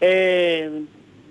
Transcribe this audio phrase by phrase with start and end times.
[0.00, 0.84] Eh,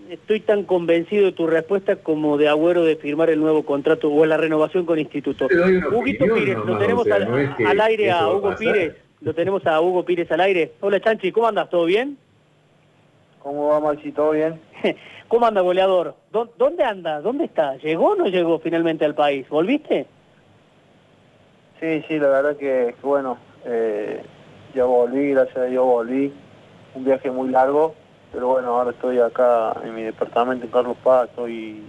[0.10, 4.26] estoy tan convencido de tu respuesta como de Agüero de firmar el nuevo contrato o
[4.26, 5.48] la renovación con Instituto.
[5.92, 8.96] Huguito Pires, lo tenemos al, aire a Hugo Pires.
[9.22, 10.74] Lo tenemos a Hugo Pires al aire.
[10.80, 11.70] Hola Chanchi, ¿cómo andas?
[11.70, 12.18] ¿Todo bien?
[13.40, 14.12] ¿Cómo va Maxi?
[14.12, 14.60] ¿Todo bien?
[15.28, 16.16] ¿Cómo anda goleador?
[16.32, 17.22] ¿Dónde anda?
[17.22, 17.76] ¿Dónde está?
[17.78, 19.48] ¿Llegó o no llegó finalmente al país?
[19.50, 20.06] ¿Volviste?
[21.80, 24.22] Sí, sí, la verdad que, bueno, eh,
[24.74, 26.34] ya volví, gracias a Dios volví.
[26.96, 27.94] Un viaje muy largo,
[28.32, 31.84] pero bueno, ahora estoy acá en mi departamento en Carlos Paz, estoy,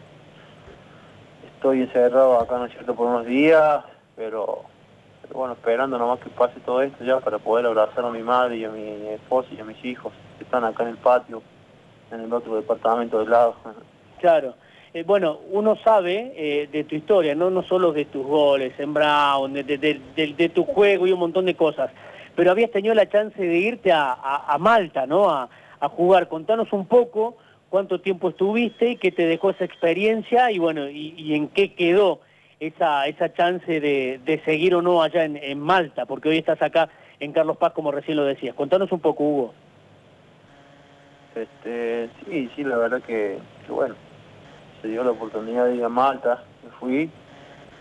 [1.55, 3.85] estoy encerrado acá, ¿no es cierto?, por unos días,
[4.17, 4.63] pero,
[5.33, 8.65] bueno, esperando nomás que pase todo esto ya para poder abrazar a mi madre y
[8.65, 11.43] a mi esposa y a mis hijos que están acá en el patio,
[12.11, 13.55] en el otro departamento del lado.
[14.19, 14.55] Claro.
[14.95, 17.51] Eh, bueno, uno sabe eh, de tu historia, ¿no?
[17.51, 21.91] no solo de tus goles en Brown, de, tu juego y un montón de cosas,
[22.35, 25.49] pero habías tenido la chance de irte a, Malta, ¿no?
[25.87, 26.29] Jugar.
[26.29, 27.37] Contanos un poco
[27.71, 32.21] cuánto tiempo estuviste, y qué te dejó esa experiencia y bueno, y, en qué quedó
[32.61, 36.89] esa, esa chance de, seguir o no allá en, Malta, porque hoy estás acá
[37.21, 38.55] en Carlos Paz, como recién lo decías.
[38.55, 39.55] Contanos un poco, Hugo.
[41.35, 43.39] Este, sí, sí, la verdad que
[43.69, 43.95] bueno,
[44.83, 47.11] se dio la oportunidad de ir a Malta, me fui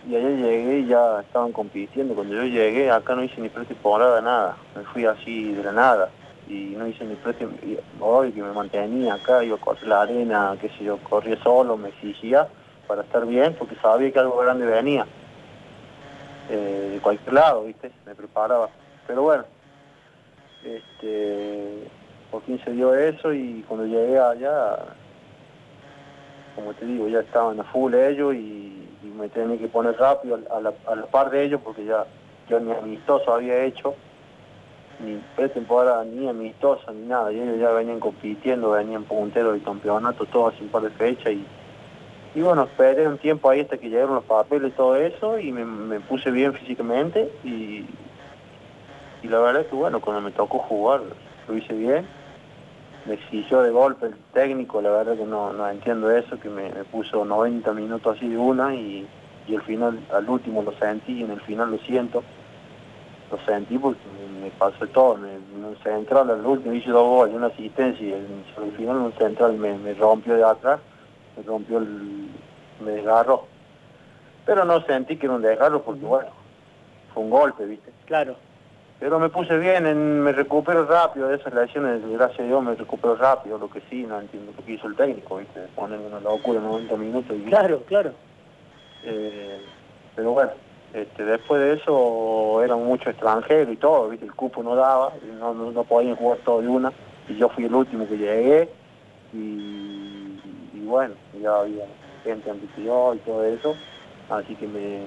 [0.07, 2.13] y allá llegué y ya estaban compitiendo.
[2.13, 6.09] Cuando yo llegué acá no hice ni pretemporada, nada, me fui así de la nada
[6.48, 10.70] y no hice ni pretemporada, hoy que me mantenía acá, a correr la arena, qué
[10.70, 12.48] sé yo, corría solo, me exigía
[12.88, 15.06] para estar bien porque sabía que algo grande venía.
[16.50, 18.70] Eh, de cualquier lado, viste, me preparaba.
[19.06, 19.44] Pero bueno,
[20.64, 21.90] este,
[22.31, 24.78] por fin se dio eso y cuando llegué allá
[26.58, 28.73] como te digo, ya estaban a full ellos y,
[29.16, 32.06] me tenía que poner rápido a la, par de ellos porque ya
[32.50, 33.95] yo ni amistoso había hecho,
[35.00, 37.31] ni pretemporada, ni amistoso, ni nada.
[37.31, 41.34] Y ellos ya venían compitiendo, venían punteros del campeonato, todo un par de fechas.
[41.34, 41.45] Y,
[42.36, 45.52] y bueno, esperé un tiempo ahí hasta que llegaron los papeles y todo eso y
[45.52, 47.86] me, puse bien físicamente y,
[49.24, 51.02] y la verdad es que bueno, cuando me tocó jugar
[51.47, 52.06] lo hice bien
[53.07, 56.69] me exigió de golpe el técnico, la verdad que no, no entiendo eso, que me,
[56.91, 59.07] puso 90 minutos así de una y,
[59.47, 62.24] y al final, al último lo sentí y en el final lo siento.
[63.31, 63.99] Lo sentí porque
[64.41, 68.71] me, pasó todo, me, un central al último hice dos goles, una asistencia y al
[68.73, 70.79] final un central me, me rompió de atrás,
[71.35, 72.29] me rompió el,
[72.79, 73.45] me desgarró.
[74.45, 76.29] Pero no sentí que era un desgarro porque bueno,
[77.13, 77.91] fue un golpe, ¿viste?
[78.05, 78.35] Claro.
[78.99, 83.15] Pero me puse bien, me recupero rápido de esas lesiones, gracias a Dios me recupero
[83.15, 85.59] rápido, lo que sí, no entiendo lo que hizo el técnico, ¿viste?
[85.75, 87.38] Ponen una locura en 90 minutos.
[87.38, 88.11] Y, claro, claro.
[89.03, 89.61] Eh,
[90.15, 90.51] pero bueno,
[90.94, 94.12] este, después de eso eran muchos extranjeros y todo.
[94.12, 96.92] El cupo no daba, no, no, podían jugar todo de una,
[97.28, 98.70] y yo fui el último que llegué,
[99.34, 100.40] y,
[100.86, 101.86] bueno, ya había
[102.24, 103.75] gente antes y todo eso,
[104.30, 105.06] así que me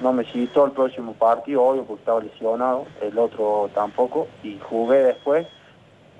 [0.00, 5.02] no me todo el próximo partido, obvio, porque estaba lesionado, el otro tampoco, y jugué
[5.02, 5.46] después,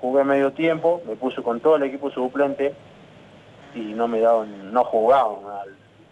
[0.01, 2.73] jugué medio tiempo, me puse con todo el equipo suplente
[3.73, 5.35] y no me daban, no jugaban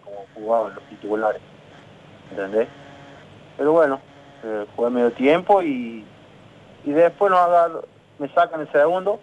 [0.04, 1.42] como jugaban los titulares,
[2.32, 2.68] ¿entendés?
[3.58, 4.00] Pero bueno,
[4.44, 6.06] eh, jugué medio tiempo y,
[6.86, 7.86] y después no agarro,
[8.20, 9.20] me sacan el segundo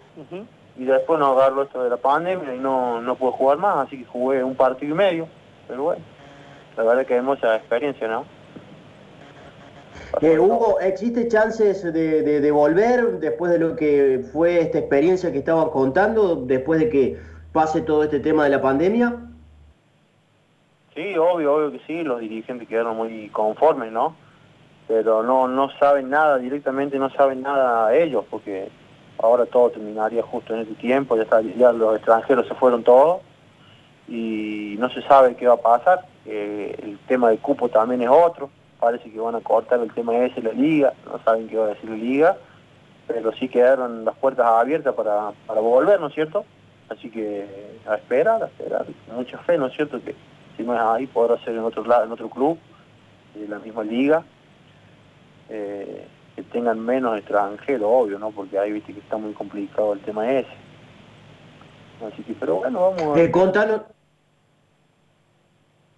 [0.77, 3.99] y después no agarro esto de la pandemia y no, no puedo jugar más, así
[3.99, 5.27] que jugué un partido y medio,
[5.67, 6.03] pero bueno,
[6.77, 8.25] la verdad que es mucha experiencia, ¿no?
[10.21, 15.69] Eh, Hugo, ¿existe chances de, volver después de lo que fue esta experiencia que estaban
[15.69, 17.19] contando, después de que
[17.51, 19.15] pase todo este tema de la pandemia?
[21.17, 24.15] Obvio, obvio que sí, los dirigentes quedaron muy conformes, ¿no?
[24.87, 28.69] Pero no, no saben nada, directamente no saben nada ellos, porque
[29.17, 33.21] ahora todo terminaría justo en este tiempo, ya, está, ya los extranjeros se fueron todos
[34.07, 36.05] y no se sabe qué va a pasar.
[36.25, 38.49] Eh, el tema del cupo también es otro
[38.85, 41.65] parece que van a cortar el tema ese de la liga, no saben qué va
[41.65, 42.37] a decir la liga,
[43.07, 46.45] pero sí quedaron las puertas abiertas para, para volver, ¿no es cierto?
[46.89, 47.47] Así que
[47.87, 49.99] a esperar, a esperar, mucha fe, ¿no es cierto?
[50.03, 50.13] Que
[50.55, 52.57] si no es ahí, podrá ser en otro lado, en otro club,
[53.33, 54.23] de la misma liga,
[55.49, 58.31] eh, que tengan menos extranjeros, obvio, ¿no?
[58.31, 60.49] Porque ahí viste que está muy complicado el tema ese.
[62.05, 63.21] Así que, pero bueno, vamos a...
[63.21, 63.81] Eh, contanos,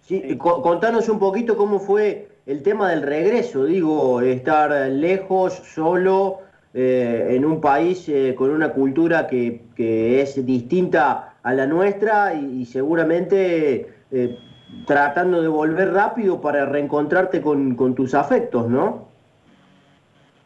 [0.02, 6.40] sí, contanos un poquito cómo fue el tema del regreso, digo, estar lejos, solo,
[6.74, 12.66] eh, en un país eh, con una cultura que, es distinta a la nuestra y,
[12.66, 14.38] seguramente eh,
[14.86, 19.08] tratando de volver rápido para reencontrarte con, tus afectos, ¿no?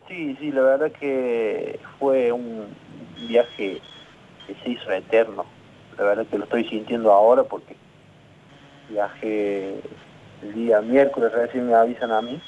[0.08, 2.66] Sí, sí, la verdad que fue un
[3.28, 3.80] viaje
[4.46, 5.44] que se hizo eterno.
[5.96, 7.76] La verdad que lo estoy sintiendo ahora porque
[8.88, 9.80] viajé
[10.42, 12.40] el día miércoles, recién me avisan a mí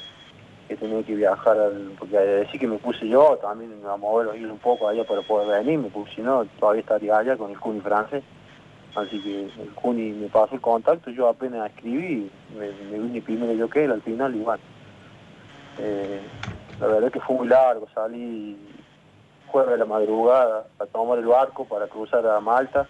[0.69, 4.29] que tenía que viajar, al, porque decir que me puse yo, también me a mover
[4.29, 7.81] un poco allá para poder venirme, porque si no, todavía estaría allá con el Cuni
[7.81, 8.23] francés.
[8.94, 13.52] Así que el Cuni me pasó el contacto, yo apenas escribí, me, me vine primero
[13.52, 14.61] yo que él, al final igual.
[15.79, 16.20] Eh,
[16.81, 18.56] la verdad que fue muy largo, salí
[19.49, 22.88] jueves de la madrugada a tomar el barco para cruzar a Malta.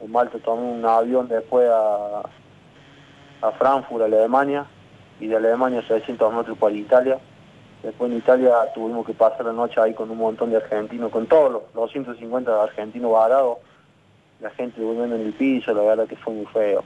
[0.00, 2.22] En Malta tomé un avión después a,
[3.40, 4.66] a Frankfurt, Alemania,
[5.20, 7.18] y de Alemania 600 metros para Italia.
[7.82, 11.26] Después en Italia tuvimos que pasar la noche ahí con un montón de argentinos, con
[11.26, 13.58] todos los 250 argentinos varados,
[14.42, 16.82] la gente durmiendo en el piso, la verdad que fue muy feo.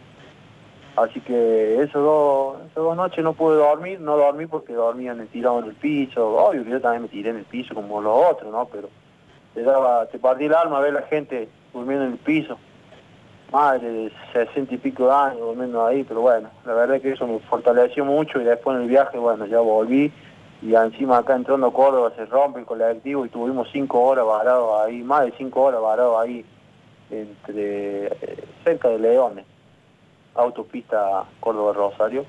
[0.97, 5.58] Así que esos dos, esas dos noches no pude dormir, no dormí porque dormían tirado
[5.58, 8.50] en el piso, obvio que yo también me tiré en el piso como los otros,
[8.50, 8.67] ¿no?
[8.67, 8.88] Pero
[9.55, 12.58] te daba, te partí el alma ver la gente durmiendo en el piso,
[13.53, 17.26] madre de 60 y pico de años durmiendo ahí, pero bueno, la verdad que eso
[17.26, 20.11] me fortaleció mucho y después en el viaje, bueno, ya volví
[20.62, 24.81] y encima acá entrando a Córdoba se rompe el colectivo y tuvimos cinco horas varados
[24.81, 26.43] ahí, más de cinco horas varados ahí
[27.11, 29.44] entre eh, cerca de Leones
[30.37, 32.25] autopista Córdoba-Rosario,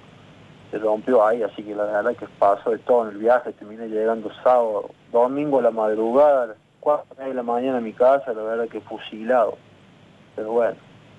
[0.71, 3.87] se rompió ahí, así que la verdad que pasó de todo en el viaje, terminé
[3.87, 8.67] llegando sábado, domingo a la madrugada, cuatro de la mañana a mi casa, la verdad
[8.67, 9.57] que fusilado.
[10.35, 10.75] Pero bueno,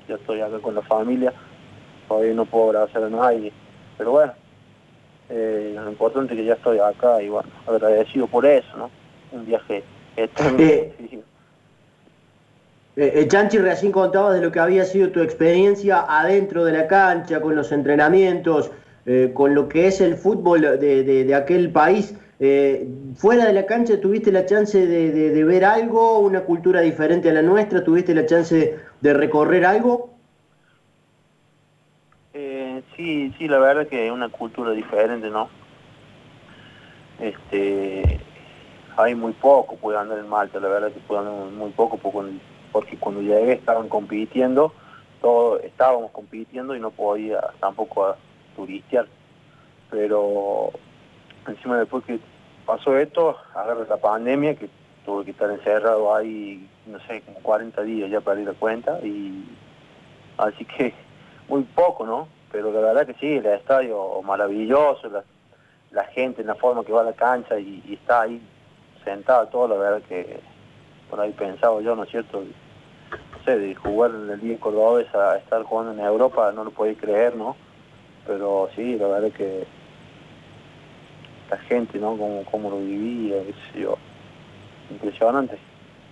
[0.07, 1.33] yo estoy acá con la familia,
[2.09, 3.53] todavía no puedo abrazar a nadie,
[3.97, 4.33] pero bueno,
[5.31, 8.91] eh, lo importante es que ya estoy acá y bueno, agradecido por eso, ¿no?
[9.33, 9.83] Un viaje
[10.17, 10.59] eterno.
[10.59, 11.23] Eh,
[12.99, 16.89] eh, eh, Chanchi recién contaba de lo que había sido tu experiencia adentro de la
[16.89, 18.73] cancha, con los entrenamientos,
[19.07, 22.17] eh, con lo que es el fútbol de, aquel país.
[23.17, 27.43] fuera de la cancha, ¿tuviste la chance de, ver algo, una cultura diferente a la
[27.43, 27.85] nuestra?
[27.85, 30.11] ¿Tuviste la chance de recorrer algo?
[32.97, 35.49] sí, sí, la verdad que es una cultura diferente, ¿no?
[37.21, 38.19] Este,
[38.97, 42.25] hay muy poco, puede andar en Malta, la verdad que puede andar muy poco, poco
[42.73, 44.73] porque cuando llegué estaban compitiendo,
[45.21, 48.17] todos estábamos compitiendo y no podía tampoco
[48.57, 49.07] turistear.
[49.91, 50.71] Pero
[51.47, 52.21] encima después que
[52.67, 54.69] pasó esto, agarré la pandemia, que
[55.05, 58.99] tuve que estar encerrado ahí, no sé, como 40 días ya para ir a cuenta,
[59.01, 59.45] y
[60.37, 60.93] así que
[61.49, 62.29] muy poco, ¿no?
[62.53, 65.09] Pero la verdad que sí, el estadio maravilloso,
[65.91, 68.41] la, gente en la forma que va a la cancha y, y está ahí
[69.05, 70.41] sentada, todo, la verdad que
[71.09, 72.41] por ahí pensaba yo, ¿no es cierto?
[72.41, 76.71] No sé, de jugar en el día Cordobés a estar jugando en Europa, no lo
[76.71, 77.57] podía creer, ¿no?
[78.27, 79.67] Pero sí, la verdad es que
[81.51, 82.17] la gente, ¿no?
[82.17, 83.97] Como, como lo vivía, qué sé yo,
[84.91, 85.55] impresionante.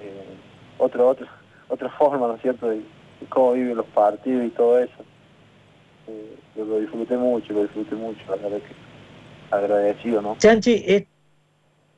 [0.01, 0.37] Eh,
[0.79, 1.27] otra, otra,
[1.69, 2.81] otra forma, ¿no es cierto?, de,
[3.29, 5.05] cómo viven los partidos y todo eso.
[6.09, 8.75] Eh, yo lo disfruté mucho, lo disfruté mucho, la verdad que
[9.51, 10.37] agradecido, ¿no?
[10.39, 11.05] Chanchi, es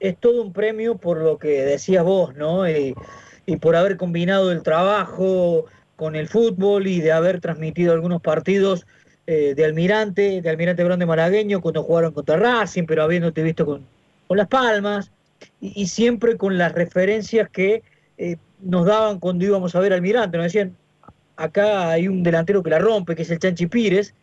[0.00, 2.68] es todo un premio por lo que decías vos, ¿no?
[2.68, 5.64] y por haber combinado el trabajo
[5.96, 8.86] con el fútbol y de haber transmitido algunos partidos
[9.26, 13.84] eh, de Almirante, de Almirante Grande Malagueño, cuando jugaron contra Racing, pero habiéndote visto con,
[14.26, 15.10] con Las Palmas,
[15.60, 17.82] y, siempre con las referencias que
[18.16, 20.76] eh, nos daban cuando íbamos a ver Almirante, nos decían,
[21.36, 24.14] acá hay un delantero que la rompe, que es el Chanchi Pires,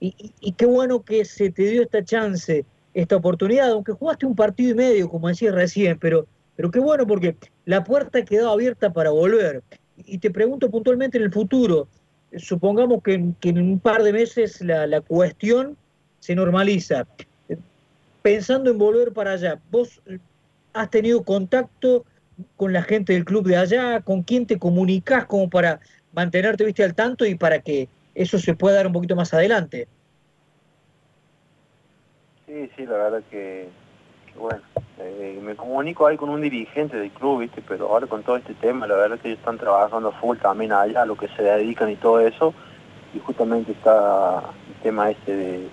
[0.00, 2.64] y qué bueno que se te dio esta chance
[2.94, 7.06] esta oportunidad, aunque jugaste un partido y medio, como decía recién, pero, pero qué bueno
[7.06, 9.62] porque la puerta quedó abierta para volver.
[9.96, 11.88] Y te pregunto puntualmente en el futuro,
[12.36, 15.76] supongamos que, en un par de meses la, cuestión
[16.20, 17.06] se normaliza.
[18.22, 20.00] Pensando en volver para allá, ¿vos
[20.72, 22.04] has tenido contacto
[22.56, 24.00] con la gente del club de allá?
[24.00, 25.80] ¿Con quién te comunicas como para
[26.12, 29.88] mantenerte viste al tanto y para que eso se pueda dar un poquito más adelante?
[32.54, 33.68] Sí, sí, la verdad que,
[34.38, 34.60] bueno,
[35.00, 37.60] eh, me comunico ahí con un dirigente del club, ¿viste?
[37.66, 41.02] Pero ahora con todo este tema, la verdad que ellos están trabajando full también allá,
[41.02, 42.54] a lo que se dedican y todo eso,
[43.12, 45.68] y justamente está el tema este de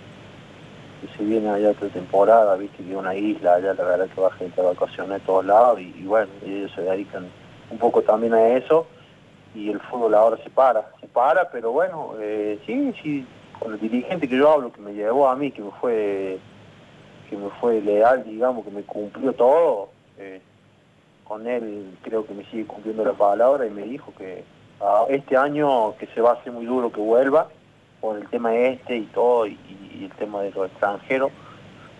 [1.01, 2.83] que se viene allá otra temporada, ¿viste?
[2.83, 6.03] Que una isla allá, la verdad que va gente a vacaciones de todos lados, y,
[6.05, 7.27] bueno, ellos se dedican
[7.69, 8.87] un poco también a eso,
[9.53, 13.27] y el fútbol ahora se para, se para, pero bueno, eh, sí, sí,
[13.59, 16.39] con el dirigente que yo hablo, que me llevó a mí, que me fue
[17.31, 20.41] que me fue leal, digamos, que me cumplió todo, eh,
[21.23, 24.43] con él creo que me sigue cumpliendo la palabra y me dijo que
[25.07, 27.47] este año que se va a hacer muy duro que vuelva,
[28.01, 29.57] por el tema este y todo, y,
[30.01, 31.31] el tema de los extranjeros,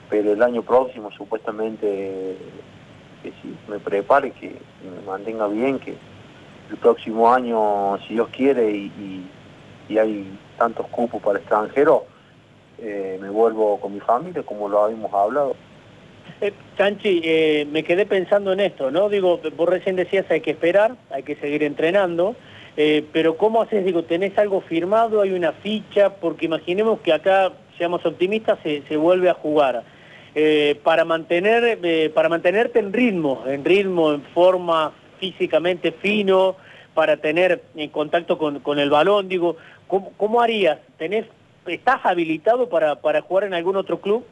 [0.10, 2.36] pero el año próximo supuestamente
[3.24, 4.50] que si me prepare, que
[4.84, 5.96] me mantenga bien, que
[6.72, 9.30] el próximo año, si Dios quiere, y,
[9.92, 12.04] hay tantos cupos para extranjeros,
[12.82, 15.56] eh, me vuelvo con mi familia, como lo habíamos hablado.
[16.42, 16.54] Eh,
[17.04, 19.10] eh, me quedé pensando en esto, ¿no?
[19.10, 22.36] Digo, vos recién decías hay que esperar, hay que seguir entrenando,
[22.78, 23.86] eh, pero ¿cómo haces?
[23.86, 25.22] Digo, ¿tenés algo firmado?
[25.22, 26.16] ¿Hay una ficha?
[26.16, 29.84] Porque imaginemos que acá, seamos optimistas, se, se vuelve a jugar.
[30.84, 36.56] para, mantener, para mantenerte en ritmo, en ritmo, en forma físicamente fino,
[36.94, 39.58] para tener en contacto con, el balón, digo,
[39.88, 40.80] ¿cómo, cómo harías?
[40.98, 41.26] ¿Tenés,
[41.66, 44.26] ¿Estás habilitado para, para jugar en algún otro club?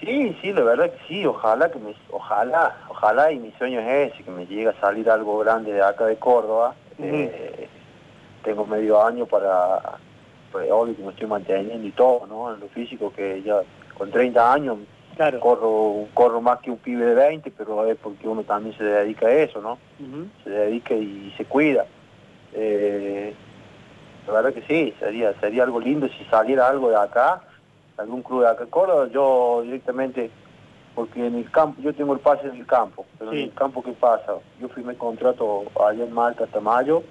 [0.00, 4.12] Sí, sí, la verdad que sí, ojalá que me, ojalá, ojalá y mi sueño es
[4.12, 6.74] ese, que me llegue a salir algo grande de acá de Córdoba.
[6.98, 7.68] Eh,
[8.44, 9.98] tengo medio año para,
[10.50, 12.52] pues obvio que me estoy manteniendo y todo, ¿no?
[12.52, 13.62] En lo físico que ya
[13.96, 14.78] con 30 años
[15.40, 19.26] corro, corro más que un pibe de 20, pero es porque uno también se dedica
[19.26, 19.78] a eso, ¿no?
[20.42, 21.86] Se dedica y se cuida.
[22.54, 23.34] Eh,
[24.26, 27.42] la verdad que sí, sería, sería algo lindo si saliera algo de acá
[27.96, 28.66] algún club de acá.
[28.66, 30.30] Córdoba, yo directamente,
[30.94, 33.82] porque en el campo, yo tengo el pase en el campo, pero en el campo
[33.82, 34.34] ¿qué pasa?
[34.60, 37.02] Yo firmé contrato allá en Malta hasta mayo,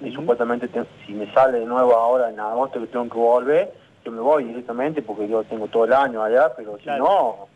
[0.00, 0.68] y supuestamente
[1.06, 3.72] si me sale de nuevo ahora en agosto que tengo que volver,
[4.04, 7.46] yo me voy directamente porque yo tengo todo el año allá, pero si no,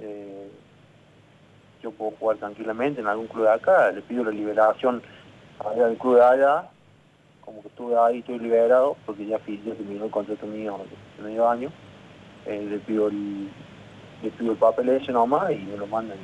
[0.00, 0.50] eh,
[1.80, 5.00] yo puedo jugar tranquilamente en algún club de acá, le pido la liberación
[5.60, 6.68] allá del club de allá
[7.44, 10.78] como que estuve ahí, estoy liberado, porque ya, ya terminó el contrato mío
[11.22, 11.70] medio año,
[12.46, 13.48] eh, le, pido el,
[14.22, 16.18] le pido el papel ese nomás y me lo mandan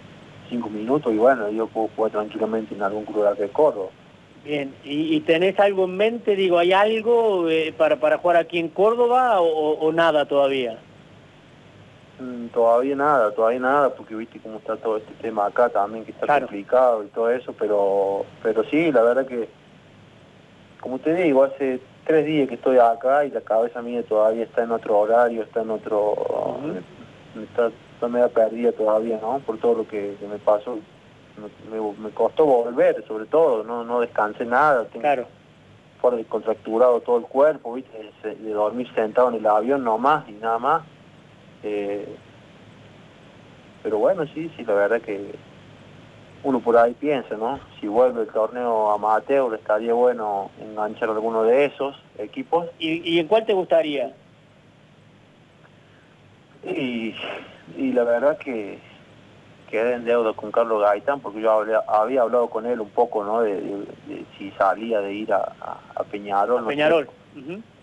[0.49, 3.91] cinco minutos y bueno, yo puedo jugar tranquilamente en algún club de Córdoba.
[4.45, 6.35] Bien, ¿Y, tenés algo en mente?
[6.35, 10.79] Digo, ¿hay algo eh, para, para jugar aquí en Córdoba o, nada todavía?
[12.19, 16.13] Mm, todavía nada, todavía nada, porque viste cómo está todo este tema acá también, que
[16.13, 19.60] está complicado y todo eso, pero pero sí, la verdad que
[20.81, 24.65] como te digo, hace tres días que estoy acá y la cabeza mía todavía está
[24.65, 26.59] en otro horario, está en otro...
[27.43, 29.41] está, media perdida todavía, ¿no?
[29.41, 30.79] Por todo lo que, me pasó.
[31.71, 34.85] Me, costó volver, sobre todo, no, no descansé nada.
[34.87, 35.27] Tengo claro.
[36.01, 38.11] Por contracturado todo el cuerpo, ¿viste?
[38.23, 40.83] De, dormir sentado en el avión nomás y nada más.
[41.63, 42.17] Eh,
[43.83, 45.35] pero bueno, sí, sí, la verdad que
[46.43, 47.61] uno por ahí piensa, ¿no?
[47.81, 52.67] Si vuelve el torneo amateur, estaría bueno enganchar alguno de esos equipos.
[52.79, 54.13] ¿Y, en cuál te gustaría?
[56.65, 57.15] Y,
[57.93, 58.79] la verdad que
[59.71, 63.43] quedé en deuda con Carlos Gaitán porque yo había hablado con él un poco, ¿no?
[63.43, 63.85] De,
[64.39, 65.53] si salía de ir a,
[66.11, 66.67] Peñarol.
[66.67, 67.09] Peñarol.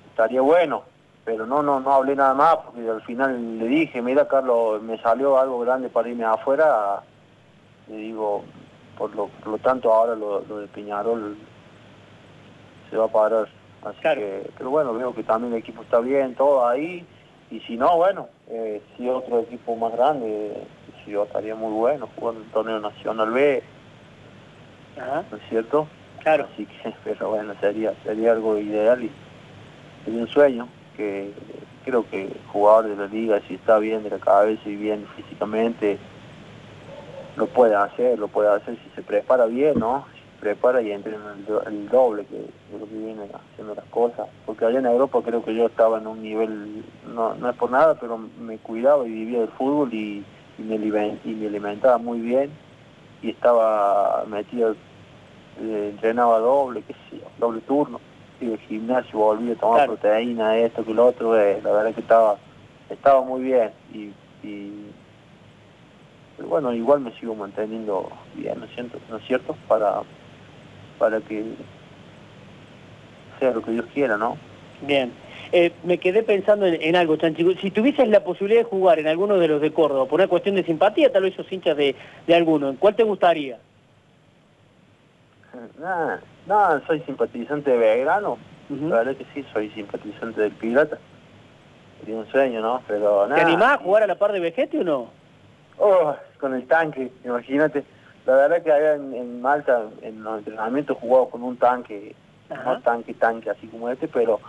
[0.09, 0.83] Estaría bueno,
[1.23, 4.97] pero no, no, no hablé nada más porque al final le dije, mira Carlos, me
[4.97, 7.03] salió algo grande para irme afuera
[7.89, 8.43] le digo,
[8.97, 11.37] por lo, por lo tanto ahora lo, de Peñarol
[12.89, 13.47] se va a parar.
[13.83, 17.05] Así que, pero bueno, veo que también el equipo está bien, todo ahí,
[17.49, 20.63] y si no, bueno, eh, si otro equipo más grande,
[21.05, 23.63] si yo estaría muy bueno jugando el torneo nacional B,
[25.31, 25.87] ¿no es cierto?
[26.23, 26.47] Claro.
[26.53, 29.11] Así que, pero bueno, sería, sería algo ideal y
[30.03, 30.67] sería un sueño
[30.97, 31.31] que
[31.85, 35.05] creo que el jugador de la liga, si está bien de la cabeza y bien
[35.15, 35.97] físicamente,
[37.37, 40.05] lo puede hacer, lo puede hacer si se prepara bien, ¿no?
[40.13, 43.85] Si se prepara y entra en el, doble que de lo que viene haciendo las
[43.85, 44.27] cosas.
[44.45, 47.69] Porque allá en Europa creo que yo estaba en un nivel, no, no es por
[47.69, 50.25] nada, pero me cuidaba y vivía del fútbol y,
[50.57, 52.49] me, y me alimentaba muy bien
[53.21, 54.75] y estaba metido,
[55.61, 58.01] eh, entrenaba doble, qué sé doble turno.
[58.41, 62.01] Y el gimnasio, volví a tomar proteína, esto, que lo otro, eh, la verdad que
[62.01, 62.37] estaba
[62.89, 64.11] estaba muy bien y
[66.37, 68.99] pero bueno, igual me sigo manteniendo bien, ¿no es cierto?
[69.09, 69.57] ¿No es cierto?
[69.67, 70.01] Para,
[70.99, 71.43] para que
[73.39, 74.37] sea lo que Dios quiera, ¿no?
[74.81, 75.11] Bien.
[75.51, 77.51] Eh, me quedé pensando en, algo, Chanchico.
[77.59, 80.55] Si tuvieses la posibilidad de jugar en alguno de los de Córdoba, por una cuestión
[80.55, 81.95] de simpatía, tal vez esos hinchas de,
[82.27, 83.57] de alguno, ¿en cuál te gustaría?
[85.79, 88.37] Nada, nada, soy simpatizante de Belgrano.
[88.69, 90.99] La verdad que sí, soy simpatizante del Pirata.
[91.99, 92.81] Sería un sueño, ¿no?
[92.87, 93.41] Pero nada.
[93.41, 95.09] ¿Te animás a jugar a la par de Vegete o no?
[95.79, 97.83] Oh, con el tanque, imagínate.
[98.25, 102.15] La verdad que allá en, Malta, en los entrenamientos jugaba con un tanque,
[102.49, 104.39] no tanque, tanque, así como este, pero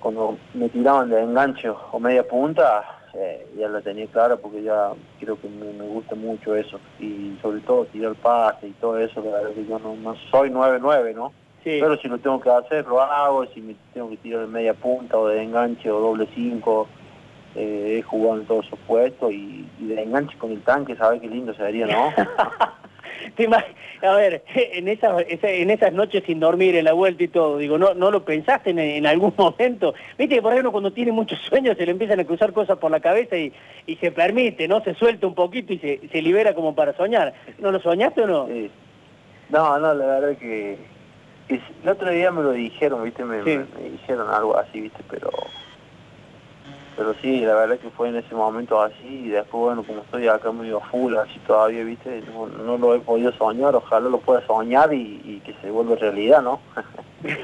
[0.00, 4.92] cuando me tiraban de enganche o media punta, eh, ya la tenía clara porque ya
[5.18, 6.78] creo que me, gusta mucho eso.
[6.98, 10.50] Y sobre todo tirar pase y todo eso, la verdad que yo no, no soy
[10.50, 11.32] 9-9, ¿no?
[11.64, 11.78] Sí.
[11.80, 14.74] Pero si lo tengo que hacer, lo hago, si me tengo que tirar de media
[14.74, 16.88] punta o de enganche o doble 5
[17.56, 21.28] eh, he jugado en todos esos puestos y, de enganche con el tanque, ¿sabes qué
[21.28, 22.12] lindo sería, no?
[24.02, 27.76] a ver, en esas, en esas noches sin dormir, en la vuelta y todo, digo,
[27.78, 29.94] ¿no, no lo pensaste en, algún momento?
[30.18, 32.90] Viste que por ejemplo cuando tiene muchos sueños se le empiezan a cruzar cosas por
[32.90, 33.52] la cabeza y,
[33.86, 34.82] y se permite, ¿no?
[34.82, 37.34] Se suelta un poquito y se, se libera como para soñar.
[37.58, 38.48] ¿No lo soñaste o no?
[39.48, 40.78] No, no, la verdad que,
[41.48, 45.30] que, el otro día me lo dijeron, viste, me, me dijeron algo así, viste, pero
[47.00, 50.28] pero sí, la verdad que fue en ese momento así y después, bueno, como estoy
[50.28, 54.92] acá medio full, así todavía, viste, no, lo he podido soñar, ojalá lo pueda soñar
[54.92, 56.60] y, que se vuelva realidad, ¿no?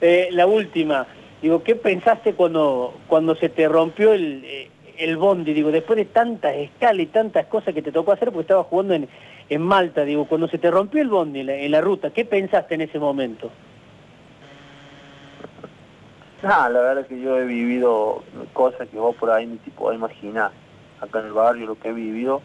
[0.00, 1.08] Eh, la última,
[1.42, 5.52] digo, ¿qué pensaste cuando, cuando se te rompió el, eh, el bondi?
[5.52, 8.94] Digo, después de tantas escalas y tantas cosas que te tocó hacer, porque estabas jugando
[8.94, 9.08] en,
[9.48, 12.82] en Malta, digo, cuando se te rompió el bondi en la ruta, ¿qué pensaste en
[12.82, 13.50] ese momento?
[16.42, 19.70] Ah, la verdad es que yo he vivido cosas que vos por ahí ni te
[19.72, 20.52] podés imaginar.
[21.00, 22.40] Acá en el barrio lo que he vivido.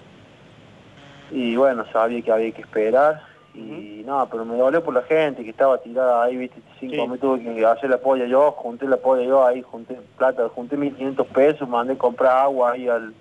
[1.29, 3.21] Y bueno, sabía que había que esperar.
[3.53, 7.19] Y nada, pero me dolió por la gente que estaba tirada ahí, viste, cinco me
[7.19, 11.27] tuve que hacer la polla yo, junté la polla yo ahí, junté plata, junté 1500
[11.27, 13.13] pesos, mandé comprar agua ahí al,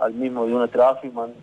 [0.00, 1.36] al mismo de una tráfico, mandé,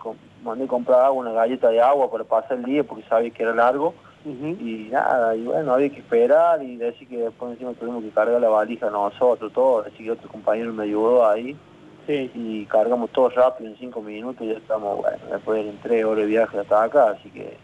[0.43, 3.55] mandé comprar agua, una galleta de agua para pasar el día porque sabía que era
[3.55, 3.93] largo
[4.25, 8.39] y nada, y bueno, había que esperar y decir que después encima tuvimos que cargar
[8.39, 11.57] la valija nosotros, todo, decir que otro compañero me ayudó ahí.
[12.07, 16.17] Y cargamos todo rápido en cinco minutos y ya estamos, bueno, después en tres horas
[16.17, 17.55] de viaje hasta acá, así que,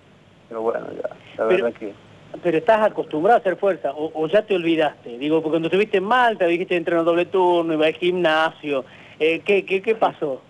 [0.48, 1.94] pero bueno, ya, la verdad que...
[2.42, 6.38] Pero estás acostumbrado a hacer fuerza, o, ya te olvidaste, digo, porque cuando estuviste mal,
[6.38, 8.86] te dijiste entrenar doble turno, iba al gimnasio,
[9.20, 10.42] eh, ¿qué, qué, ¿qué pasó?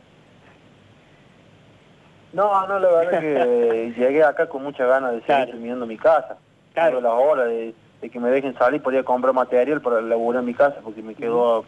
[2.34, 6.38] No, no, la verdad que llegué acá con mucha ganas de seguir terminando mi casa.
[6.74, 7.02] Claro.
[7.02, 10.78] la hora de, que me dejen salir, podía comprar material para laburar en mi casa,
[10.84, 11.66] porque me quedó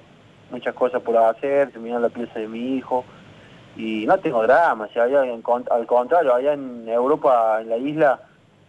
[0.51, 3.03] muchas cosas por hacer, terminar la pieza de mi hijo.
[3.75, 8.19] Y no tengo drama, si allá al contrario, allá en Europa, en la isla,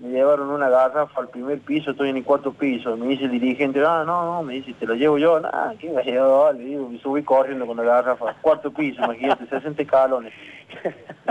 [0.03, 3.31] me llevaron una garrafa al primer piso, estoy en el cuarto piso, me dice el
[3.31, 6.53] dirigente, ah, no, no, me dice, te lo llevo yo, nada, ¿qué me llevo?
[6.53, 10.33] Le digo, me subí corriendo con la garrafa, cuarto piso, imagínate, 60 escalones.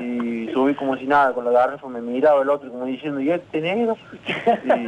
[0.01, 3.31] Y subí como si nada con la garrafa, me miraba el otro como diciendo, ¿y
[3.31, 3.97] este negro?
[4.65, 4.87] Y,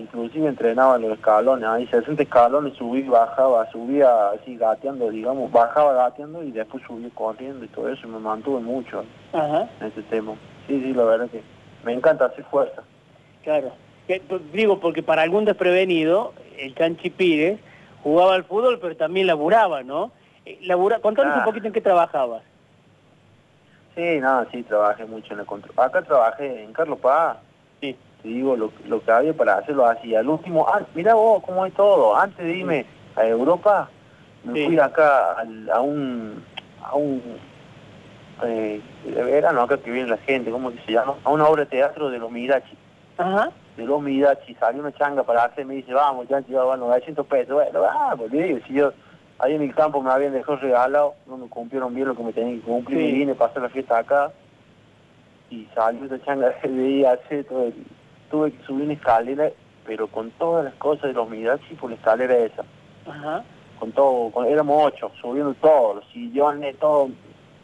[0.00, 5.94] inclusive entrenaba en los escalones, ahí 60 escalones, subí, bajaba, subía así gateando, digamos, bajaba
[5.94, 10.34] gateando y después subí corriendo y todo eso, me mantuve mucho en ese tema.
[10.66, 11.42] Sí, sí, la verdad que
[11.84, 12.82] me encanta hacer fuerza.
[13.42, 13.72] Claro.
[14.52, 17.58] Digo, porque para algún desprevenido, el Canchi Pires
[18.02, 20.12] jugaba al fútbol, pero también laburaba, ¿no?
[20.62, 21.00] Labura...
[21.00, 21.44] Contanos un ah.
[21.44, 22.42] poquito en qué trabajabas.
[23.94, 25.74] Sí, nada, sí, trabajé mucho en el control.
[25.76, 27.38] Acá trabajé en Carlos Paz.
[27.80, 27.96] Sí.
[28.22, 30.20] Te digo, lo, lo que había para hacerlo hacía.
[30.20, 32.16] Al último, ah, mira vos cómo es todo.
[32.16, 33.88] Antes de irme a Europa,
[34.44, 35.36] me fui acá
[35.72, 36.44] a un...
[36.82, 37.22] A un
[38.44, 41.14] eh, verano acá que viene la gente, ¿cómo que se llama?
[41.24, 42.76] A una obra de teatro de los Mirachi.
[43.16, 43.50] Ajá.
[43.76, 46.86] De los Mirachi, salió una changa para hacer, me dice, vamos, ya han llevado, bueno,
[46.86, 47.54] 900 pesos.
[47.54, 48.92] Bueno, vamos, digo, si yo
[49.38, 52.32] ahí en el campo me habían dejado regalado, no me cumplieron bien lo que me
[52.32, 54.32] tenían que cumplir, y vine, pasé la fiesta acá,
[55.50, 57.72] y salió esa changa de hace todo
[58.30, 59.50] tuve que subir una escalera,
[59.86, 62.62] pero con todas las cosas de los Mirachi por la escalera esa.
[63.06, 63.42] Ajá.
[63.78, 67.08] Con todo, con, éramos ocho, subiendo todo, los sillones, todo,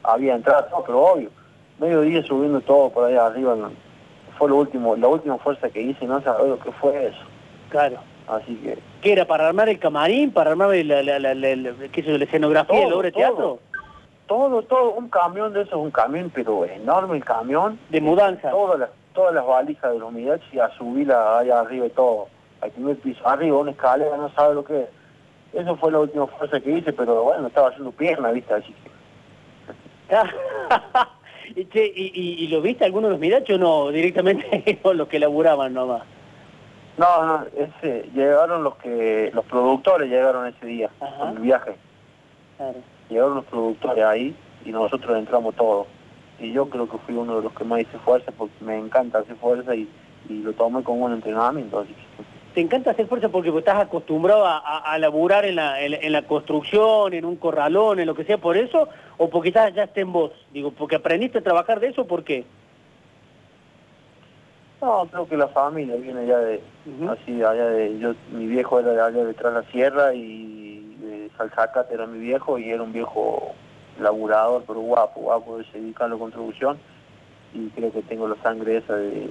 [0.03, 1.31] había entrado, todo, pero obvio.
[1.79, 3.57] Medio día subiendo todo por ahí arriba,
[4.39, 7.19] fue lo último, la última fuerza que hice, no sabía lo que fue eso.
[7.69, 7.99] Claro.
[8.29, 8.79] Así que...
[9.03, 9.27] ¿Qué era?
[9.27, 10.33] ¿Para armar el camarín?
[10.33, 13.59] ¿Para armar la, la, la, la, ¿qué es la escenografía, la obra de teatro?
[14.27, 17.79] Todo, todo, un camión de eso, un camión, pero enorme el camión.
[17.91, 18.51] De mudanza.
[18.51, 20.13] Todas las, todas las valijas de los
[20.53, 22.29] y a subirla allá arriba y todo,
[22.63, 24.89] al primer piso, arriba, una escalera, no sabe lo que es.
[25.53, 28.55] Eso fue la última fuerza que hice, pero bueno, estaba haciendo pierna, ¿viste?
[28.55, 28.91] Así que...
[31.57, 33.91] ¿Y, y, lo viste alguno de los Midachos o no?
[33.91, 36.03] Directamente los que laburaban nomás.
[36.97, 40.91] No, no, ese, llegaron los que, los productores llegaron ese día,
[41.23, 41.77] en el viaje.
[43.09, 45.87] Llegaron los productores ahí y nosotros entramos todos.
[46.39, 49.19] Y yo creo que fui uno de los que más hice fuerza porque me encanta
[49.19, 49.89] hacer fuerza y,
[50.29, 51.81] lo tomé como un entrenamiento.
[51.81, 51.95] Así
[52.55, 57.13] ¿Te encanta hacer fuerza porque estás acostumbrado a, a, laburar en la, en, la construcción,
[57.13, 58.89] en un corralón, en lo que sea, por eso?
[59.19, 60.31] ¿O porque ya, ya está en vos?
[60.53, 62.07] Digo, ¿porque aprendiste a trabajar de eso?
[62.07, 62.45] ¿Por qué?
[64.85, 66.61] No, creo que la familia viene ya de,
[67.09, 71.31] así, allá de, yo, mi viejo era de allá detrás de la sierra y de
[71.39, 73.55] Salzacate era mi viejo y era un viejo
[73.99, 76.77] laburador, pero guapo, guapo, se dedica a la construcción.
[77.55, 79.31] Y creo que tengo la sangre esa de,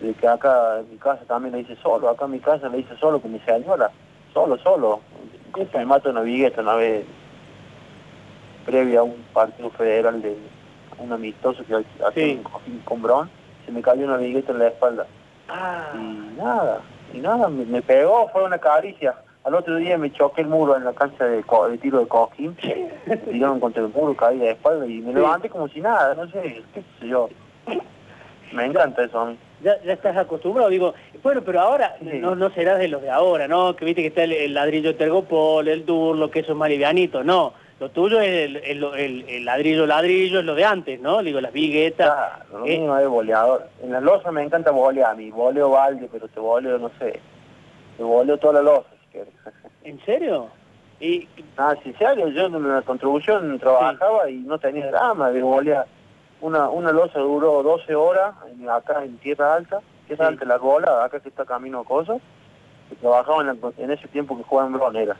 [0.00, 2.78] de que acá en mi casa también le hice solo, acá en mi casa le
[2.78, 3.90] hice solo con mi señora,
[4.32, 5.00] solo, solo.
[5.74, 7.04] Me mato una vigueta una vez
[8.64, 10.38] previa a un partido federal de
[10.98, 13.28] un amistoso que hacía un con Bron,
[13.64, 15.06] se me cayó una vigueta en la espalda.
[15.48, 15.92] Ah.
[15.94, 16.80] Y nada,
[17.12, 19.14] y nada, me, pegó, fue una caricia.
[19.44, 21.44] Al otro día me choqué el muro en la cancha de,
[21.80, 22.56] tiro de coquín,
[23.06, 26.28] me tiraron contra el muro, caí de espalda y me levanté como si nada, no
[26.30, 27.28] sé, qué sé yo.
[28.52, 29.38] Me encanta eso a mí.
[29.62, 33.48] Ya, ya estás acostumbrado, digo, bueno, pero ahora no, no serás de los de ahora,
[33.48, 33.74] ¿no?
[33.74, 37.24] Que viste que está el, ladrillo de tergopol, el durlo, que eso es más livianito,
[37.24, 37.54] no.
[37.84, 41.22] Lo tuyo es el, el, ladrillo ladrillo, es lo de antes, ¿no?
[41.22, 42.06] Digo, las viguetas.
[42.06, 43.68] Claro, lo mismo es boleador.
[43.82, 47.20] En la losa me encanta bolear, a mí boleo balde, pero te boleo, no sé,
[47.98, 49.34] te boleo toda la losa, si quieres.
[49.84, 50.48] ¿En serio?
[50.98, 51.28] Y...
[51.58, 55.84] Ah, sí, serio, yo en la contribución trabajaba y no tenía drama de bolear.
[56.40, 58.34] Una, una losa duró 12 horas
[58.70, 62.22] acá en Tierra Alta, Tierra Alta, la Gola, acá que está camino a cosas.
[62.88, 63.44] Que trabajaba
[63.76, 65.16] en, ese tiempo que jugaba en Bronera.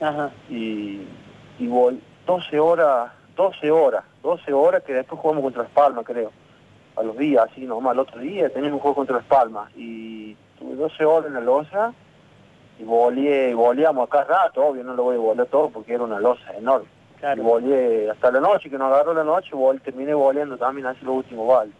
[0.00, 0.32] Ajá.
[0.48, 1.02] Y
[1.60, 6.32] y voy 12 horas, 12 horas, 12 horas que después jugamos contra Las Palmas, creo.
[6.96, 10.34] A los días, así nomás, el otro día teníamos un juego contra Las Palmas y
[10.58, 11.92] tuve 12 horas en la losa
[12.78, 16.18] y volé, voleamos acá rato, obvio no lo voy a volar todo porque era una
[16.18, 16.88] losa enorme.
[17.36, 21.04] Y volé hasta la noche, que nos agarró la noche, vol, terminé volviendo también así
[21.04, 21.74] los últimos baldes.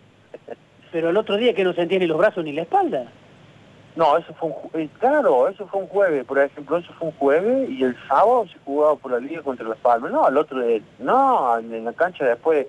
[0.93, 3.07] Pero el otro día que no sentía ni los brazos ni la espalda.
[3.97, 7.15] No, eso fue un eh, claro, eso fue un jueves, por ejemplo, eso fue un
[7.15, 10.13] jueves y el sábado se jugaba por la liga contra Las Palmas.
[10.13, 12.67] No, el otro día, no, en la cancha después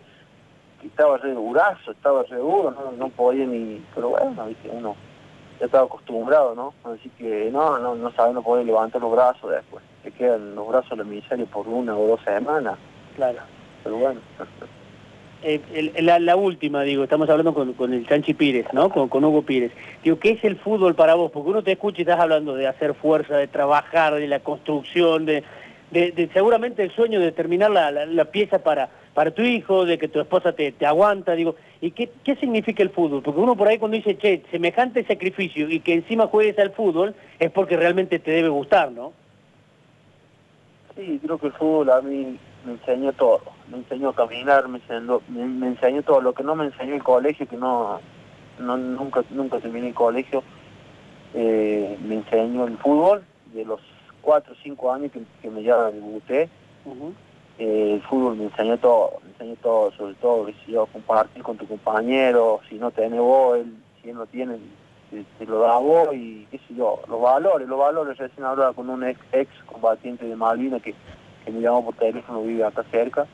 [0.84, 4.96] estaba re durazo, estaba re duro, no, no podía ni, pero bueno, uno
[5.60, 6.74] ya estaba acostumbrado, ¿no?
[6.92, 9.84] Así que no, no, no sabe, no puede levantar los brazos después.
[10.04, 12.80] Se quedan los brazos de la miseria por una o dos semanas.
[13.16, 13.40] Claro.
[13.84, 14.22] Pero bueno.
[15.44, 18.90] Eh, la, última, digo, estamos hablando con, el Chanchi Pires, ¿no?
[18.90, 19.72] Con, Hugo Pires.
[20.04, 21.32] Digo, ¿qué es el fútbol para vos?
[21.32, 25.26] Porque uno te escucha y estás hablando de hacer fuerza, de trabajar, de la construcción,
[25.26, 25.44] de,
[26.34, 30.54] seguramente el sueño de terminar la, pieza para, para tu hijo, de que tu esposa
[30.54, 33.24] te, te aguanta, digo, ¿y qué, qué significa el fútbol?
[33.24, 37.16] Porque uno por ahí cuando dice, che, semejante sacrificio y que encima juegues al fútbol,
[37.40, 39.12] es porque realmente te debe gustar, ¿no?
[40.96, 44.80] Sí, creo que el fútbol a mí me enseñó todo, me enseñó a caminar, me
[44.80, 48.00] enseñó, me, enseñó todo, lo que no me enseñó el colegio, que no,
[48.60, 50.44] no nunca nunca terminé el colegio,
[51.34, 53.82] eh, me enseñó el fútbol, de los
[54.22, 56.50] cuatro o cinco años que, me ya debuté,
[57.58, 61.58] eh, el fútbol me enseñó todo, me enseñó todo, sobre todo, si yo compartir con
[61.58, 64.58] tu compañero, si no tenés vos, él, si él no tiene,
[65.10, 68.90] te, lo da vos y qué sé yo, los valores, los valores, recién hablaba con
[68.90, 70.96] un ex, ex combatiente de Malvinas que
[71.44, 73.26] que me llamó por teléfono, vive acá cerca.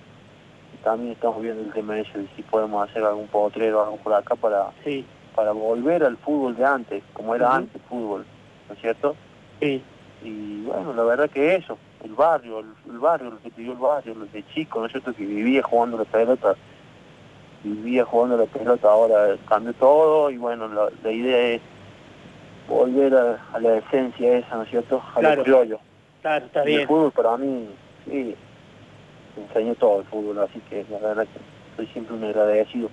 [0.74, 4.14] Y también estamos viendo el tema ese de si podemos hacer algún potrero, algo por
[4.14, 5.06] acá para, sí.
[5.36, 8.26] para volver al fútbol de antes, como era antes el fútbol,
[8.68, 9.16] ¿no es cierto?
[9.60, 9.84] Sí.
[10.24, 13.78] Y bueno, la verdad que eso, el barrio, el, barrio, lo que te dio el
[13.78, 15.14] barrio, los de chico, ¿no es cierto?
[15.14, 16.56] Que vivía jugando la pelota,
[17.64, 21.62] vivía jugando la pelota, ahora cambió todo y bueno, la, idea es
[22.68, 25.02] volver a, la esencia esa, ¿no es cierto?
[25.16, 25.44] A claro.
[25.44, 25.80] criollo.
[26.22, 26.82] Claro, está bien.
[26.82, 27.70] El fútbol para mí
[28.10, 28.36] sí,
[29.38, 31.40] enseñó todo el fútbol, así que la verdad que
[31.76, 32.90] soy siempre un agradecido.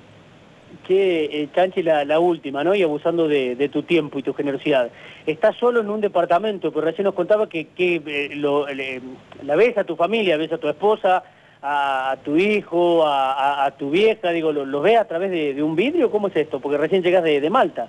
[0.87, 2.75] Que, eh, Chanchi, la, última, ¿no?
[2.75, 4.91] Y abusando de, tu tiempo y tu generosidad.
[5.25, 9.11] Estás solo en un departamento, pero recién nos contaba que, eh,
[9.43, 11.23] la ves a tu familia, ves a tu esposa,
[11.63, 16.11] a, tu hijo, a, tu vieja, digo, ¿los ves a través de, un vidrio?
[16.11, 16.59] ¿Cómo es esto?
[16.61, 17.89] Porque recién llegas de Malta.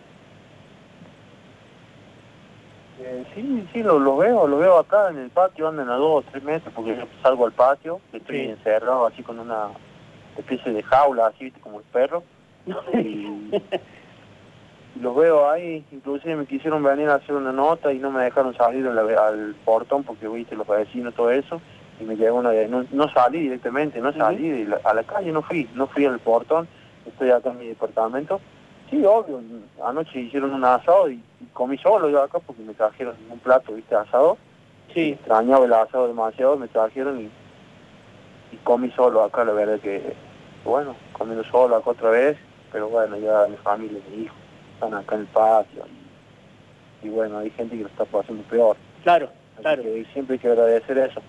[3.07, 6.25] Eh, sí, sí, lo, lo, veo, lo veo acá en el patio, andan a dos
[6.25, 9.67] o tres metros, porque yo salgo al patio, estoy encerrado así con una
[10.35, 12.23] especie de jaula, así, como el perro.
[12.95, 13.51] y,
[14.99, 18.55] los veo ahí, inclusive me quisieron venir a hacer una nota y no me dejaron
[18.55, 21.61] salir al portón porque viste los vecinos, todo eso,
[21.99, 25.43] y me llegó una de, no, no salí directamente, no salí, a la calle no
[25.43, 26.67] fui, no fui al portón,
[27.05, 28.41] estoy acá en mi departamento,
[28.89, 29.41] Sí, obvio.
[29.83, 31.21] Anoche hicieron un asado y,
[31.53, 34.37] comí solo yo acá porque me trajeron un plato, viste, asado.
[34.93, 35.11] Sí.
[35.11, 37.29] Extrañaba el asado demasiado, me trajeron y,
[38.51, 40.13] y comí solo acá, la verdad que,
[40.63, 42.37] bueno, comiendo solo acá otra vez,
[42.71, 44.35] pero bueno, ya mi familia, mi hijo,
[44.73, 45.85] están acá en el patio
[47.03, 48.77] y, bueno, hay gente que lo está pasando peor.
[49.03, 49.29] Claro,
[49.61, 49.83] claro.
[49.83, 51.21] Que siempre hay que agradecer eso.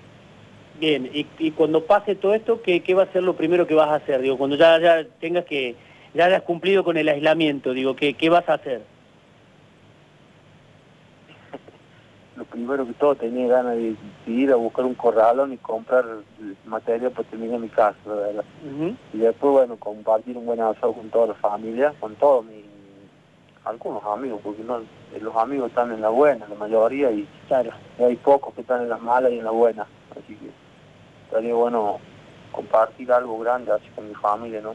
[0.79, 3.75] Bien, y, y cuando pase todo esto, ¿qué, ¿qué va a ser lo primero que
[3.75, 4.21] vas a hacer?
[4.21, 5.75] Digo, cuando ya, ya tengas que
[6.17, 8.83] ya has cumplido con el aislamiento, digo, ¿qué, qué vas a hacer?
[12.37, 16.05] Lo primero que todo tenía ganas de, ir a buscar un corralón y comprar
[16.65, 18.45] materia para terminar mi casa, verdad.
[19.13, 22.65] Y después, bueno, compartir un buen asado con toda la familia, con todos mis,
[23.65, 24.81] algunos amigos, porque no,
[25.21, 27.73] los amigos están en la buena, la mayoría, y, claro.
[27.99, 29.87] hay pocos que están en las malas y en la buena.
[30.13, 30.51] Así que
[31.27, 31.99] estaría bueno
[32.53, 34.75] compartir algo grande así con mi familia, ¿no?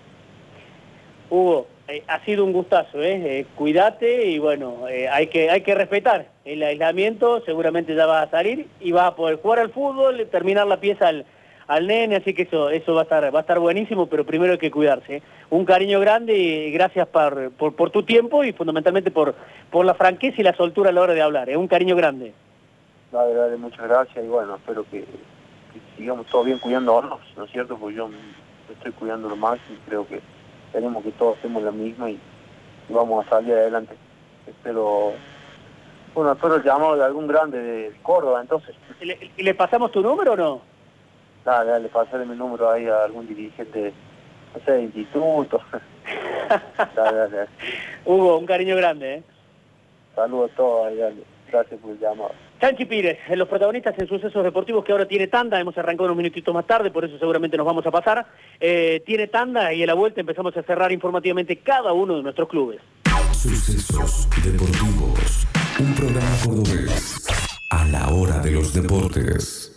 [1.31, 3.39] Hugo, eh, ha sido un gustazo, ¿eh?
[3.39, 8.27] eh cuídate y bueno, eh, hay, que, hay que respetar el aislamiento, seguramente ya vas
[8.27, 11.25] a salir y vas a poder jugar al fútbol, terminar la pieza al,
[11.67, 14.51] al nene, así que eso, eso va, a estar, va a estar buenísimo, pero primero
[14.51, 15.21] hay que cuidarse.
[15.49, 19.33] Un cariño grande y gracias por, por, tu tiempo y fundamentalmente por,
[19.69, 22.33] por la franqueza y la soltura a la hora de hablar, es un cariño grande.
[23.09, 25.05] Dale, dale, muchas gracias y bueno, espero que,
[25.95, 27.77] sigamos todos bien cuidándonos, ¿no es cierto?
[27.77, 28.09] Porque yo
[28.69, 30.19] estoy cuidando lo y creo que
[30.71, 32.19] tenemos que todos hacemos lo mismo y,
[32.89, 33.95] vamos a salir adelante.
[34.47, 35.13] Espero,
[36.13, 38.75] bueno, espero el llamado de algún grande de Córdoba, entonces.
[38.99, 40.61] ¿Y le, pasamos tu número o no?
[41.45, 43.93] Dale, dale, pasarle mi número ahí a algún dirigente,
[44.53, 45.61] no sé, de instituto.
[46.95, 47.47] dale, dale.
[48.05, 49.23] Hugo, un cariño grande, ¿eh?
[50.15, 51.23] Saludos a todos, dale.
[51.49, 52.31] Gracias por el llamado.
[52.61, 56.53] Chanchi Pires, los protagonistas en sucesos deportivos que ahora tiene tanda, hemos arrancado unos minutitos
[56.53, 58.27] más tarde, por eso seguramente nos vamos a pasar.
[58.59, 62.47] Eh, tiene tanda y a la vuelta empezamos a cerrar informativamente cada uno de nuestros
[62.47, 62.79] clubes.
[63.31, 65.47] Sucesos deportivos,
[65.79, 67.27] un programa cordobés
[67.71, 69.70] a la hora de los deportes.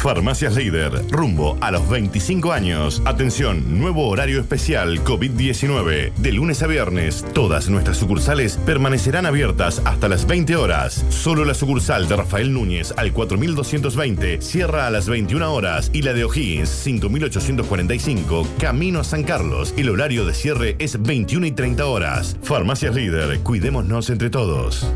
[0.00, 3.02] Farmacias Líder, rumbo a los 25 años.
[3.04, 6.14] Atención, nuevo horario especial COVID-19.
[6.14, 11.04] De lunes a viernes, todas nuestras sucursales permanecerán abiertas hasta las 20 horas.
[11.10, 16.14] Solo la sucursal de Rafael Núñez al 4220 cierra a las 21 horas y la
[16.14, 19.74] de O'Higgins 5845 camino a San Carlos.
[19.76, 22.38] El horario de cierre es 21 y 30 horas.
[22.42, 24.90] Farmacias Líder, cuidémonos entre todos.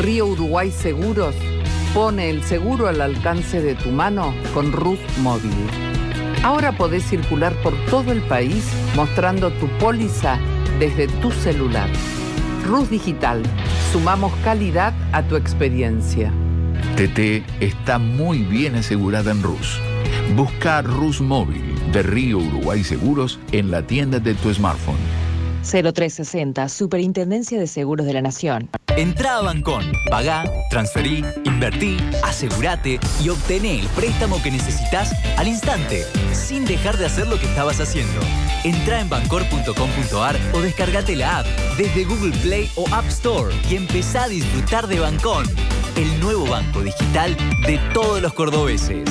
[0.00, 1.34] Río Uruguay Seguros
[1.94, 5.50] Pone el seguro al alcance de tu mano con Ruth Móvil.
[6.44, 10.38] Ahora podés circular por todo el país mostrando tu póliza
[10.78, 11.88] desde tu celular.
[12.66, 13.42] Rus Digital.
[13.90, 16.30] Sumamos calidad a tu experiencia.
[16.96, 19.80] TT está muy bien asegurada en Rus.
[20.36, 24.98] Busca Rus Móvil de Río Uruguay Seguros en la tienda de tu smartphone.
[25.62, 28.68] 0360, Superintendencia de Seguros de la Nación.
[28.98, 36.04] Entra a Bancón, pagá, transferí, invertí, asegúrate y obtené el préstamo que necesitas al instante,
[36.32, 38.20] sin dejar de hacer lo que estabas haciendo.
[38.64, 44.24] Entra en bancor.com.ar o descargate la app desde Google Play o App Store y empezá
[44.24, 45.46] a disfrutar de Bancón,
[45.94, 47.36] el nuevo banco digital
[47.68, 49.08] de todos los cordobeses.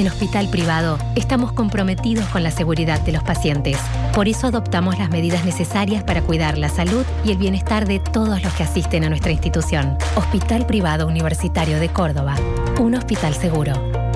[0.00, 3.76] En Hospital Privado estamos comprometidos con la seguridad de los pacientes.
[4.14, 8.42] Por eso adoptamos las medidas necesarias para cuidar la salud y el bienestar de todos
[8.42, 9.98] los que asisten a nuestra institución.
[10.16, 12.34] Hospital Privado Universitario de Córdoba.
[12.80, 13.74] Un hospital seguro.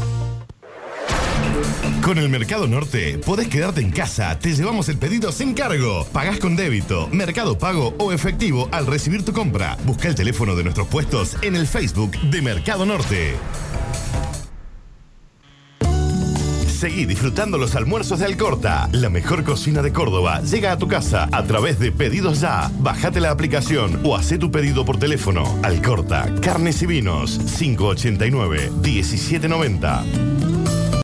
[2.03, 6.07] Con el Mercado Norte podés quedarte en casa, te llevamos el pedido sin cargo.
[6.13, 9.77] Pagás con débito, mercado pago o efectivo al recibir tu compra.
[9.85, 13.35] Busca el teléfono de nuestros puestos en el Facebook de Mercado Norte.
[16.67, 18.89] Seguí disfrutando los almuerzos de Alcorta.
[18.93, 22.71] La mejor cocina de Córdoba llega a tu casa a través de Pedidos Ya.
[22.79, 25.45] Bájate la aplicación o haz tu pedido por teléfono.
[25.63, 30.50] Alcorta, carnes y vinos, 589 1790.